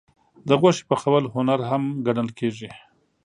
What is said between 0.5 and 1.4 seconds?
غوښې پخول